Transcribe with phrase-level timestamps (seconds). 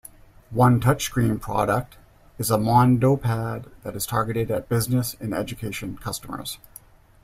[0.49, 1.97] One touchscreen product
[2.39, 6.57] is the Mondopad that is targeted at business and education customers.